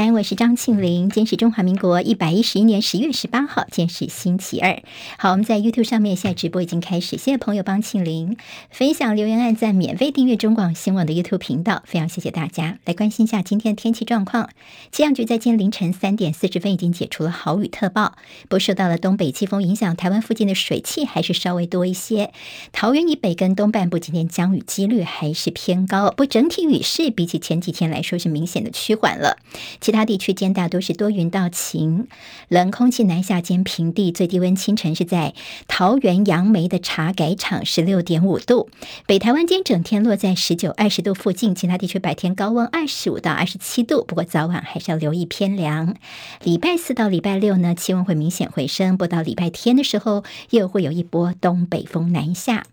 [0.00, 1.08] 三，我是张庆玲。
[1.08, 4.82] 今天是中华民国一百一十一年十月十八号，今天是星期二。
[5.16, 8.36] 好，我们在 YouTube 上面现在直播已经开始，谢谢朋友帮庆玲
[8.68, 12.76] 分享、留言、按赞、免费订阅中广新闻网的 YouTube 频道，非常谢谢大家。
[12.84, 14.50] 来关心一下今天的天气状况。
[14.92, 18.16] 气象局在今天凌晨三点四十分已经解除了豪雨特报，
[18.50, 22.30] 不受到了东北季风影响，台湾附近的水汽还是稍微多一些。
[22.72, 29.38] 桃园以北跟东半部今天降雨几率还是偏高，不整体雨势比起前几天来说是明显的趋缓了。
[29.80, 32.08] 其他地区间大多是多云到晴，
[32.48, 35.34] 冷空气南下兼平地，最低温清晨是在
[35.68, 38.68] 桃园杨梅的茶改场十六点五度，
[39.06, 45.94] 北台湾间整天落在十九二十度附近，其他地区白天高温二十五到二十七度，不过早晚还是要留意偏凉。
[46.42, 52.64] 礼拜四到礼拜六呢，气温会明显回升，不到礼拜天的时候又会有一波东北风南下。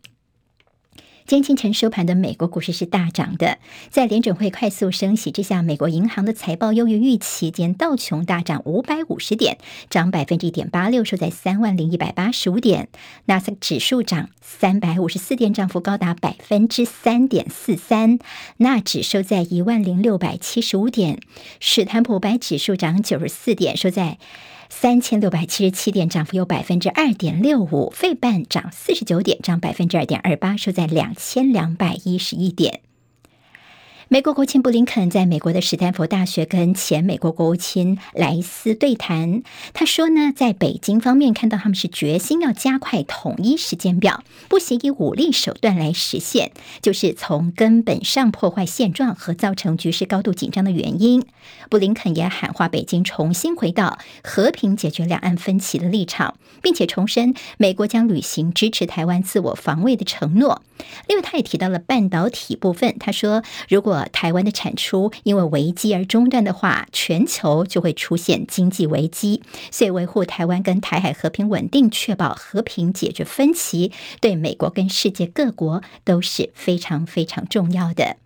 [1.28, 3.58] 今天清晨收盘的美国股市是大涨的，
[3.90, 9.58] 在联准会快速升息之下，美国银行的财报优于预期，间道琼大涨五百五十点，
[9.90, 12.88] 涨百分之一点八六，收在三万零一百八十五点。
[13.26, 18.20] 纳斯指数涨三百五十四点，涨幅高达百分之三点四三。
[18.56, 21.20] 纳指收在一万零六百七十五点，
[21.60, 24.18] 史坦普白指数涨九十四点，收在。
[24.70, 27.90] 三千六百七十七点，涨幅有百分之二点六五。
[27.92, 32.82] 费半涨四十九点，涨百分之二点二八，收在两千两百一十一点。
[34.10, 39.44] 美国国务卿布林肯在美国的史丹佛大学跟前美国国务卿莱斯对谈。
[39.74, 51.26] 他说呢，在北京方面看到他们是决心要加快统一时间表，不惜以武力手段来实现，就是从根本上破坏现状和造成局势高度紧张的原因。
[51.70, 60.62] 布林肯也喊话北京重新回到和平解决两岸分歧的立场，并且重申美国将履行支持台湾自我防卫的承诺。
[61.08, 69.42] 另外，他也提到了半导体部分，他说如果台湾的产出因为危机而中断的话，全球就会出现经济危机。
[69.72, 78.18] 所以，维护台湾跟台海和平稳定，确保和平解决分歧，对美国跟世界各国都是非常非常重要的。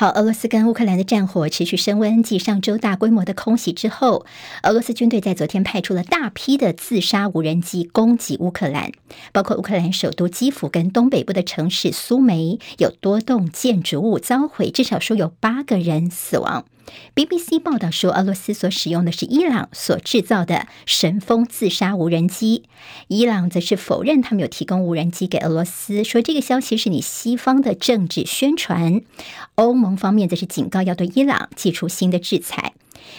[0.00, 2.22] 好，俄罗斯跟乌克兰的战火持续升温。
[2.22, 4.24] 继上周大规模的空袭之后，
[4.62, 8.92] 俄罗斯军队在昨天派出了大批的自杀无人机攻击乌克兰，
[9.30, 16.64] 包括乌克兰首都基辅跟东北部的城市苏梅，有多栋建筑物遭毁，至少说有八个人死亡。
[17.14, 22.64] BBC 报道说，俄罗斯所使用的是伊朗所制造的神风自杀无人机，
[23.08, 29.02] 伊朗则是否认他们有提供无人机给俄罗斯，说这个消息是你西方的政治宣传。
[29.56, 32.72] 欧盟方面则是警告要对伊朗寄出新的制裁。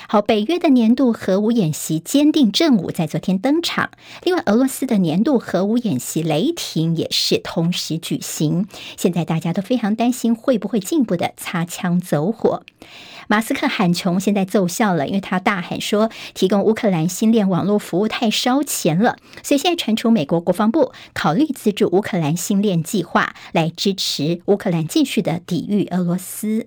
[0.08, 3.92] 好，北约的年度核武演习“坚定正午”在昨天登场，
[4.24, 8.68] 另外俄罗斯的年度核武演习“雷霆”也是同时举行。
[8.98, 12.64] 现在大家都非常担心会不会进一步的擦枪走火。
[13.28, 26.66] 马斯克喊穷，现在奏效了，因为他大喊说，提供乌克兰新链网络服务太烧钱了，所以现在传出美国国防部考虑资助乌克兰新链计划，来支持乌克兰继续的抵御俄罗斯。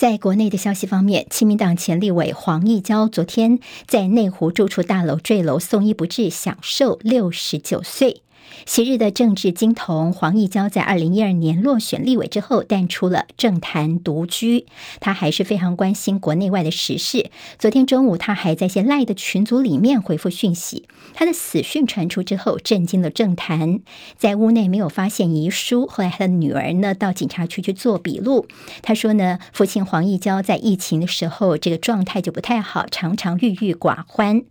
[0.00, 8.22] 在国内的消息方面，亲民党前立委黄义交昨天在内湖住处大楼坠楼，送医不治，享受六十九岁。
[8.66, 14.66] 昔日的政治金童黄义交在二零一二年落选立委之后淡出了政坛独居，
[15.00, 17.30] 他还是非常关心国内外的时事。
[17.58, 20.88] 昨天中午，他还在一些赖的群组里面回复讯息。
[21.14, 23.80] 他的死讯传出之后，震惊了政坛。
[24.16, 28.46] 在屋内没有发现遗书，后来他的女儿呢到警察局去做笔录。
[28.82, 34.42] 他说呢，父亲黄义交在疫情的时候这个状态就不太好，常常郁郁寡欢。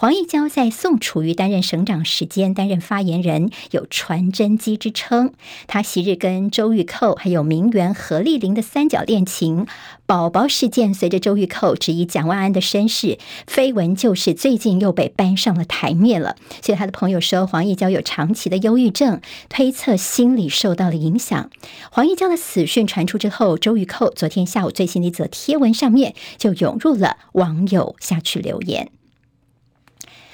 [0.00, 3.37] 黄义交在宋楚瑜担任省长时间担任发言人，
[3.70, 5.32] 有传真机之称。
[5.66, 9.66] 他昔日跟周玉蔻还有名媛何丽玲的三角恋情，
[10.06, 16.36] 宝宝事件随着周玉蔻质疑蒋万安的身世，绯闻就是最近又被搬上了台面了。
[16.62, 21.50] 所以他的朋友说，黄义交有长期的忧郁症，推测心理受到了影响。
[21.90, 28.90] 黄义交的死讯传出之后，周玉蔻昨天下午最新的一则贴文上面就涌入了网友下去留言。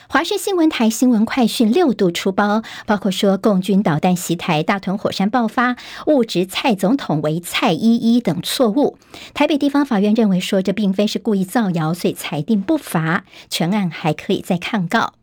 [0.09, 8.99] 华视新闻台新闻快讯六度出包，包括说共军导弹袭台、大屯火山爆发、误职蔡总统为蔡依依等错误。
[9.33, 15.15] 台北地方法院认为说这并非是故意造谣，所以裁定不罚，全案还可以再抗告。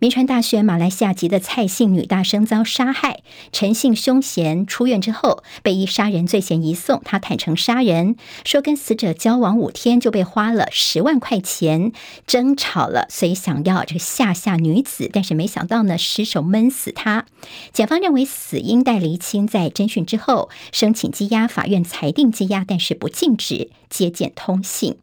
[0.00, 3.22] 民传大学马来西亚籍的蔡姓女大生遭杀害，
[3.52, 7.00] 陈姓凶嫌出院之后被以杀人罪嫌移送。
[7.04, 11.92] 他坦承杀人，说跟死者交往五天就被花了十万块钱
[12.26, 17.26] 争吵了，所以想要这个吓吓女子，但是没想到呢，失手闷死她。
[17.72, 24.98] 检方认为死因待厘清，在侦讯之后申请羁押，法院裁定羁押，但是不禁止接见通信。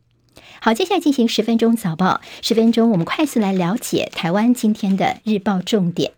[0.65, 6.11] 好，接下来进行十分钟早报，十分钟我们快速来了解台湾今天的日报重点。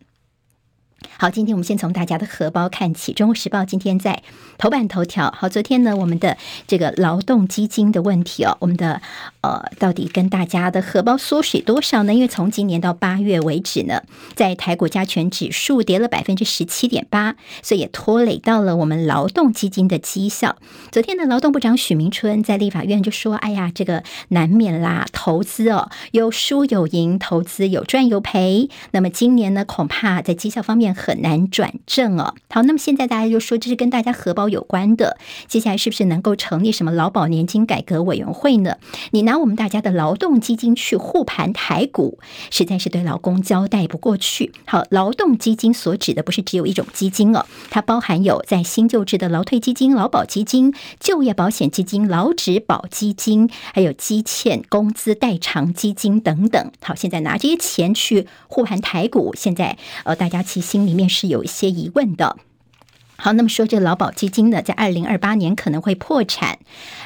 [1.20, 3.12] 好，今天我们先从大家的荷包看起。
[3.16, 4.22] 《中国时报》今天在
[4.60, 5.34] 头版头条。
[5.36, 6.38] 好，昨天呢，我们的
[6.68, 9.02] 这个劳动基金的问题哦，我们的
[9.42, 12.14] 呃，到底跟大家的荷包缩水多少呢？
[12.14, 14.04] 因为从今年到八月为止呢，
[14.36, 20.58] 在台股加权指数跌了百分之十七点八，所以也拖累到了我们劳动基金的绩效。
[20.92, 28.70] 昨天的劳动部长许明春在立法院就说：“哎呀，这个难免啦，投资哦，有输有赢，投资有赚有赔。
[28.92, 32.36] 那么今年呢，恐怕在绩效方面。”很难转正哦。
[32.50, 35.18] 好，那么现在大家就说这是跟大家荷包有关的，
[35.48, 38.76] 接下来是不是能够成立什么劳保年金改革委员会呢？
[39.12, 42.20] 你拿我们大家的劳动基金去护盘台股，
[42.52, 44.52] 实在是对劳工交代不过去。
[44.66, 56.70] 好，劳动基金所指的不是只有一种基金哦，它包含有在新旧制的劳退基金、劳保基金、就业保险基金、劳职保基金，还有积欠工资代偿基金等等。
[56.82, 62.38] 好，现在拿这些钱去护盘台股，现在呃，大家其心里面是有一些疑问的。
[63.20, 66.60] 好，那么说这劳保基金呢，在二零二八年可能会破产。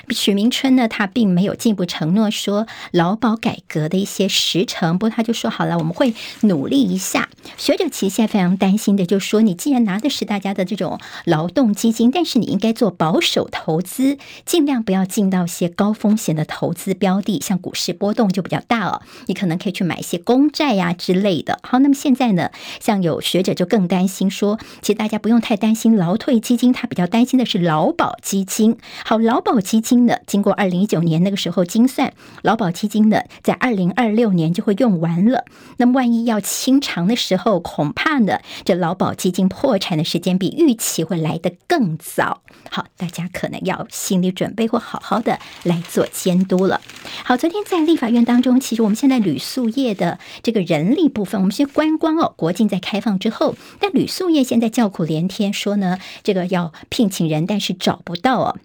[0.09, 7.29] 许明春呢，他并没有进一步承诺说劳保改革的一些时程，不过他就说好了，我们会努力一下。
[7.55, 21.59] 学者其实现在非常担心的，就是说你既然拿的是大家的这种劳动基金，但是你应该做保守投资，尽量不要进到一些高风险的投资标的，像股市波动就比较大哦，你可能可以去买一些公债呀、之类的。
[21.63, 26.00] 好，那么现在呢，像有学者就更担心说，其实大家不用太担心。
[26.01, 28.75] 劳退基金，他比较担心的是劳保基金。
[29.05, 32.11] 好，劳保基金呢，经过二零一九年那个时候精算，
[32.41, 35.45] 劳保基金呢，在二零二六年就会用完了。
[35.77, 42.41] 那么万一要清偿的时候，恐怕呢，这劳保基金破产的时间比预期会来得更早。
[42.71, 46.81] 好，大家可能要心理准备，或好好的来做监督了。
[47.23, 55.90] 好，昨天在立法院当中，其实我们现在旅宿业的这个人力部分，我们先观光哦，国境在开放之后，但旅宿业现在叫苦连天，说呢。
[56.23, 58.57] 这个要聘请人，但是找不到哦。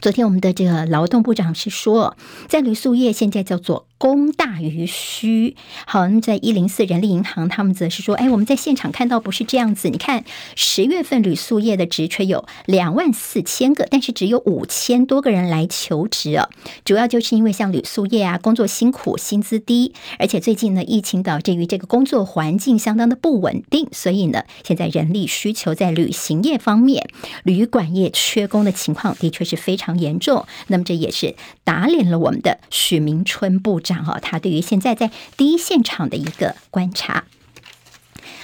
[0.00, 2.16] 昨天我们的这个劳动部长是说，
[2.48, 3.86] 在旅宿业现在叫做。
[3.98, 9.88] 供大于需，好，那么在一零四人力银行，他们则是说，哎，我们在现场看到不是这样子。
[9.88, 10.24] 你看，
[10.54, 16.48] 十月份旅宿业的职缺有两万四千个，但是只有五千多个人来求职啊。
[16.84, 27.08] 主要就是因为像旅宿业啊，工作辛苦，薪资低，而且最近呢，疫情导致于这个工作环境相当的不稳定，所以呢，现在人力需求在旅行业方面，
[27.42, 30.46] 旅馆业缺工的情况的确是非常严重。
[30.68, 31.34] 那么这也是
[31.64, 33.87] 打脸了我们的许明春部长。
[33.88, 37.24] 讲他对于现在在第一现场的一个观察。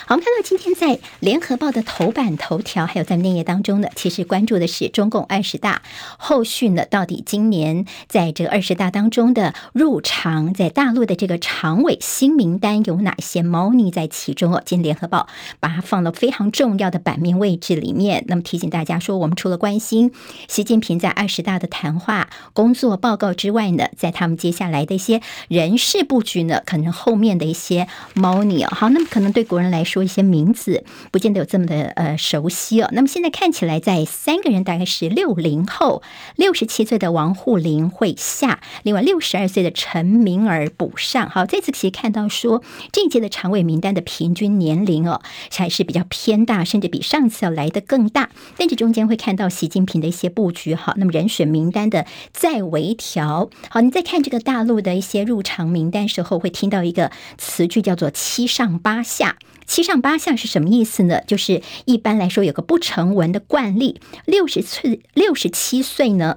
[0.06, 5.81] 好，我们看到今天在联合报的头版头条，还有在内页当中呢，其实关注的是中共二十大
[6.19, 14.62] 后续呢，到底今年在这个二十大当中的入常在大陆的这个常委新名单有哪些猫腻在其中哦？
[14.62, 15.27] 今天联合报
[15.59, 20.12] 把它放到非常重要的版面位置里面，那么提醒大家说，我们除了关心
[20.49, 28.69] 习近平在二十大的谈话工作报告之外呢，在他们接下来的一些人事布局呢，可能后面的一些猫腻哦。
[28.71, 29.94] 好，那么可能对国人来说。
[29.94, 32.88] 说一些名字，不见得有这么的呃熟悉哦。
[32.93, 36.03] 那么现在看起来，在三个人大概是六零后，
[36.34, 41.31] 六十七岁的王沪宁会下，另外六十二岁的陈敏尔补上。
[41.31, 42.60] 好，这次可以看到说，
[42.91, 45.22] 这一届的常委名单的平均年龄哦，
[45.53, 48.31] 还是比较偏大，甚至比上次要来得更大。
[48.56, 50.74] 但这中间会看到习近平的一些布局。
[50.74, 53.48] 好，那么人选名单的再微调。
[53.70, 59.36] 好，你再看这个大陆的一些入场名单时候，会听到一个词句叫做“七上八下”。
[59.67, 61.21] 七上八下是什么意思呢？
[61.27, 66.37] 就是一般来说有个不成文的惯例，六十岁、六十七岁呢。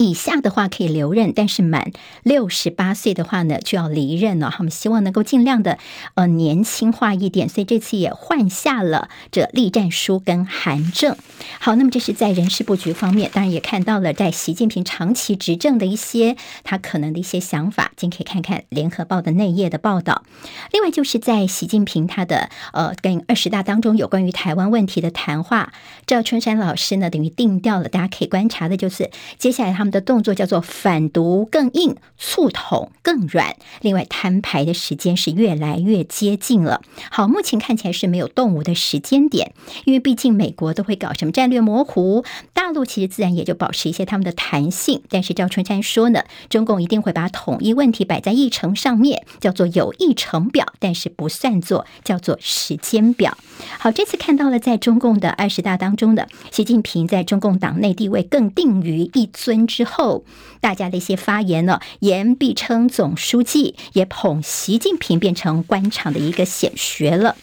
[0.00, 1.92] 以下的话可以留任，但是满
[2.22, 4.50] 六十八岁的话呢，就要离任了。
[4.50, 5.76] 他们希望能够尽量的
[6.14, 11.14] 呃年轻化一点，所以这次也换下了这栗战书跟韩正。
[11.58, 17.92] 好，那么这是在人事布局方面，当然也看到了在习近平长期执政的一些他可能的一些想法。
[17.94, 20.24] 今天可以看看联合报的内页的报道。
[20.72, 25.74] 另外就是在习近平他的呃跟二十大当中有关于台湾问题的谈话，
[26.06, 29.89] 赵春山老师呢等于定调了，大家可以观察的就是接下来他们。
[29.90, 33.56] 的动作叫做反毒更硬，促统更软。
[33.80, 36.80] 另外，摊牌的时间是越来越接近了。
[37.10, 39.52] 好，目前看起来是没有动武的时间点，
[39.84, 45.02] 因为毕竟美国都会搞什么战略模糊，大陆其实自然也就保持一些他们的弹性。
[45.08, 53.36] 但是赵春山说呢，中共一定会把统一问题摆在议程上面，叫做有议程表，但是不算作叫做时间表。
[53.78, 60.26] 好，这次看到了在中共的二十大当中的习近平在中共党内地位更定于一尊之之后，
[60.60, 67.34] 大家的一些发言呢，言必称总书记，也捧习近平变成官场的一个显学了。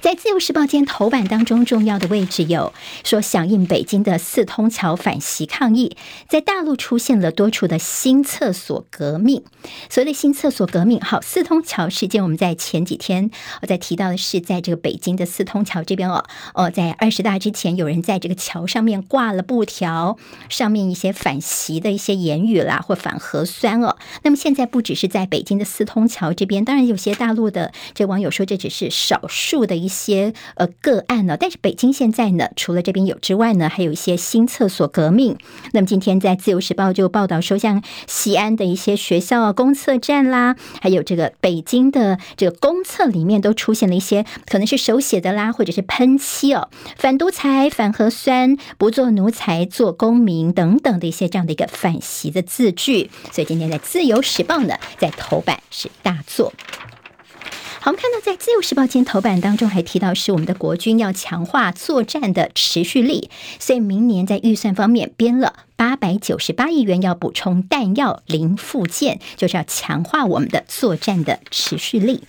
[0.00, 2.72] 在《自由时报》今天头版当中，重要的位置有
[3.02, 5.96] 说，响应北京的四通桥反习抗议，
[6.28, 9.42] 在大陆出现了多处的新厕所革命。
[9.88, 13.30] 所谓的新厕所革命，好，四通桥事件，我们在前几天
[13.62, 16.24] 我在提到的是，在这个北京的四通桥这边哦，
[16.54, 20.18] 哦，在二十大之前，有人在这个桥上面挂了布条，
[20.50, 23.96] 上面一些反习的一些言语啦，或反核酸哦。
[24.22, 29.85] 那么现在不只是在北京的四通桥这边，当然有些大陆的这网友说，这只是少数的一。
[29.86, 35.38] 一些呃个案呢，但是北京现在呢，除了这边有之外呢，还有一些新厕所革命。
[35.72, 53.10] 那么今天在《自由时报》就报道说，像西安的一些学校啊公厕站啦，还有这个北京的这个公厕里面都出现了一些可能是手写的啦，或者是喷漆哦，反独裁、反核酸、不做奴才、做公民等等的一些这样的一个反习的字句。
[53.30, 56.52] 所以今天在《自由时报》呢，在头版是大作。
[57.86, 72.24] 我们看到，在《自由时报》今天头版当中还提到，是我们的国军要强化作战的持续力，所以明年在预算方面编了八百九十八亿元，要补充弹药、零附件，就是要强化我们的作战的持续力。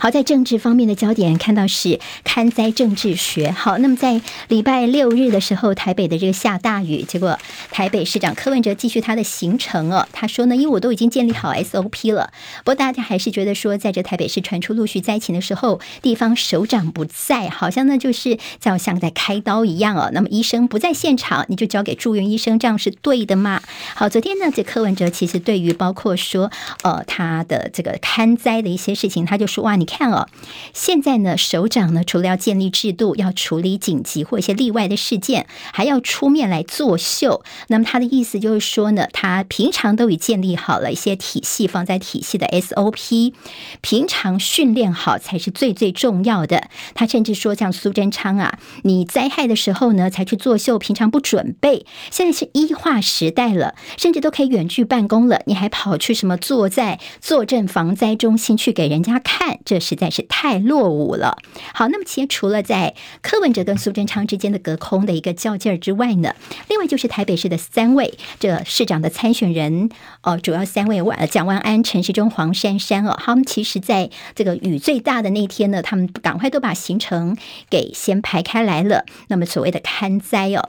[0.00, 3.50] 好，在政治方面的焦点看到是刊灾政治学。
[3.50, 7.36] 好，那么在礼拜六日的时候，台北的这个下大雨，结果
[7.72, 10.06] 台北市长柯文哲继续他的行程哦。
[10.12, 20.10] 他说呢，因为我都已经建立好 SOP 了，不过大家还是觉得说，在这台北市传出陆续灾情的时候，地方首长不在，好像呢就是像像在开刀一样哦。
[20.12, 23.60] 那么医生不在现场，你就交给住院医生，这样是对的吗？
[23.96, 26.52] 好，昨天呢，这柯文哲其实对于包括说
[26.84, 29.87] 呃他的这个刊灾的一些事情，他就说哇，你。
[29.88, 30.28] 看哦，
[30.74, 37.42] 现在呢，首长呢，除了要建立制度，要处理紧急或一些例外的事件，还要出面来作秀。
[37.68, 43.32] 那么他的意思就是说呢，他平常都已建立好了一些体系，放在体系的 SOP，
[43.80, 46.68] 平常训练好才是最最重要的。
[46.94, 51.86] 他甚至说，像苏贞昌啊，你灾害的时候呢，才去作秀，平常不准备。
[52.10, 59.58] 现在是医化时代了，甚至都可以远距办公了，你还跑去什么坐在坐镇防灾中心去给人家看？
[59.64, 61.38] 这实在是太落伍了。
[61.74, 66.34] 好，那么其实除了在柯文哲跟苏贞昌之间的隔空的一个较劲儿之外呢，
[66.68, 69.90] 另外就是台北市的三位这市长的参选人
[70.22, 77.36] 哦，主要三位万蒋万安、陈时中、黄珊珊哦，他们其实在这个雨最大的那天呢，他们赶快都把行程
[77.70, 79.04] 给先排开来了。
[79.28, 80.68] 那么所谓的看灾哦。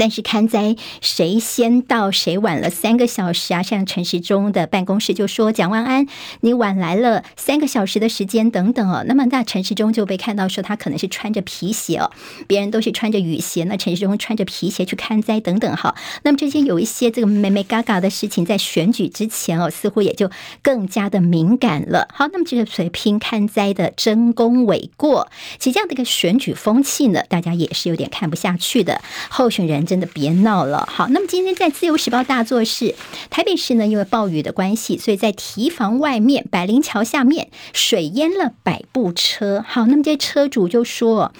[0.00, 3.62] 但是看在谁先到谁晚了三个小时啊？
[3.62, 6.06] 像陈时中的办公室就说蒋万安，
[6.40, 9.04] 你晚来了三个小时的时间等等哦。
[9.06, 12.10] 那么那陈时中就被看到说他可能是穿着皮鞋哦，
[12.46, 15.94] 别人都是穿着雨鞋，那陈时中穿着皮鞋去看灾等等哈。
[16.22, 20.30] 那么这些有一些这个美美嘎嘎的事情，在选举之前哦，似乎也就
[20.62, 22.08] 更加的敏感了。
[22.14, 29.02] 好，那么这个随拼看灾的争功诿过，其实这样的一个选举风气呢，大家也是有点看不下去的。
[29.28, 29.84] 候选人。
[29.90, 31.08] 真的别闹了，好。
[31.08, 32.94] 那么今天在《自由时报》大作是
[33.28, 39.64] 台北市呢，因为暴雨的关系，所以在堤防外面、百灵桥下面水淹了百部车。
[39.66, 41.32] 好，那么这车主就说：“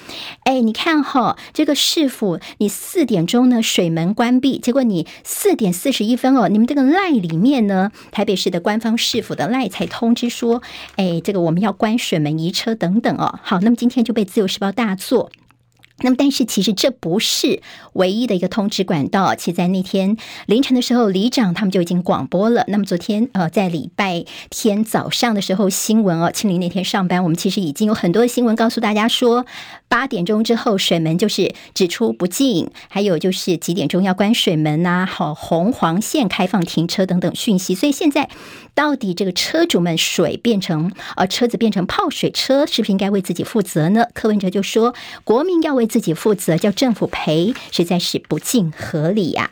[0.43, 10.61] 哎，你看哈，这个市府，你四点钟呢水门关闭，结果你四点四十一分哦，你们这个赖里面呢，台北市的官方市府的赖才通知说，
[10.97, 13.39] 哎，这个我们要关水门移车等等哦。
[13.45, 15.31] 好，那么今天就被《自由时报》大作。
[16.03, 17.63] 那么，但是其实这不是
[17.95, 19.35] 唯一的一个通知管道。
[19.35, 20.17] 其实，在那天
[20.47, 22.65] 凌晨的时候，里长他们就已经广播了。
[22.69, 29.47] 那么，昨天呃，在礼拜天早上的时候，新闻哦，庆铃那天上班，我们其实已经有很多的新闻告诉大家说，
[29.89, 37.75] 八点钟之后水门就是只出不进，还有就是几点钟要关水门呐，好，红黄线开放停车等等讯息。
[37.75, 38.29] 所以现在。
[38.75, 44.07] 到底这个车主们水变成呃车子变成泡水车，是不是应该为自己负责呢？
[44.15, 49.51] 柯文哲就说，国民要为自己负责，叫政府赔，实在是不尽合理呀、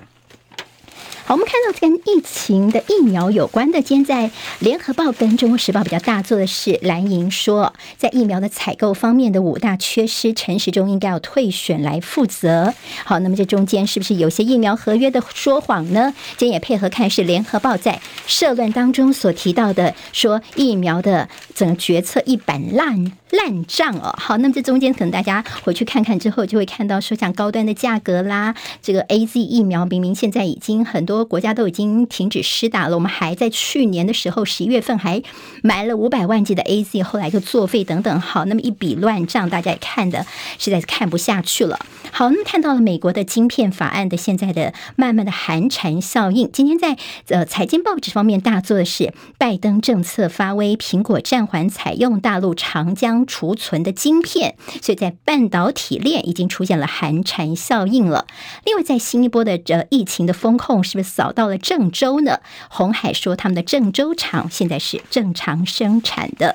[1.28, 12.73] 好，我们看到跟疫情的疫苗有关的，今天在联合报跟中国时报比较大做的是蓝营说，在疫苗的采购方面的五大缺失，陈时中应该要退选来负责。
[13.04, 16.14] 好，那么这中间是不是有些疫苗合约的说谎呢？
[16.38, 23.12] 今天也配合看是联合报在社论当中所提到的，说疫苗的整个决策一板烂。
[23.30, 35.23] 烂账哦，好，那么这中间可能大家回去看看之后，就会看到说像高端的价格啦，这个 AZ 疫苗明明现在已经很多国家都已经停止施打了，我们还在去年的时候十一月份还
[35.63, 40.27] 买了五百万剂的 AZ，后来就作废等等，好，那么一笔乱账，大家也看的
[40.59, 41.79] 实在是看不下去了。
[42.11, 46.97] 好，那么看到了美国的晶片法案的现在的慢慢的寒蝉效应，今天在
[47.29, 53.27] 呃财经报纸方面大做的是拜登政策发威，苹果暂缓采用大陆长江。
[53.29, 58.27] 储存的晶片，所以在半导体链已经出现了寒蝉效应了。
[58.65, 62.41] 另外，在新一波的这疫情的风控，是不是扫到了郑州呢？
[62.69, 66.55] 红海说，他们的郑州厂现在是正常生产的。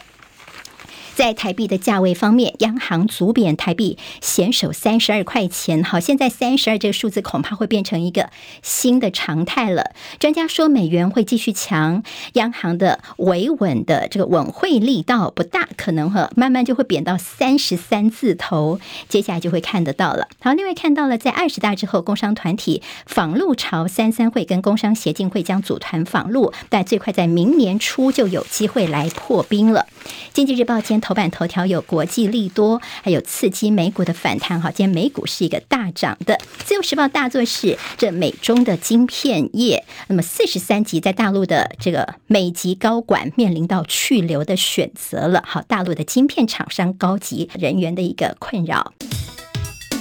[1.16, 5.84] 在台币的价位方面，央行阻贬台币，险守三十二块钱。
[5.84, 8.30] 好，现在三十二这个数字恐怕会变成一个
[8.64, 9.92] 新的常态了。
[10.20, 12.04] 专家说，美元会继续强，
[12.34, 18.80] 央行的维稳的这个稳汇力道不大，可能哈慢慢就会贬到三十三字头。
[19.08, 20.28] 接下来就会看得到了。
[20.42, 29.86] 好，另外看到了，在二十大之后，工商团体访陆潮，三三会跟工商协进会将组团访陆，但最快在明年初就有机会来破冰了。
[30.34, 34.62] 经济日报今头版头条有国际利多，还有刺激美股的反弹。
[34.62, 36.40] 哈，今天美股是一个大涨的。
[36.64, 45.44] 自由时报大作是这美中的晶片业，那么四十三级在大陆的这个美籍高管面临到去留的选择了。
[45.46, 48.94] 好，大陆的晶片厂商高级人员的一个困扰。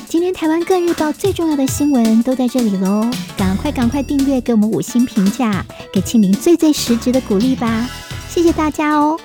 [0.06, 7.88] 今天台湾各日报最重要的新闻都在这里喽，赶快赶快订阅，给我们五星评价，给庆铃最最实质的鼓励吧。
[8.28, 9.18] 谢谢大家哦。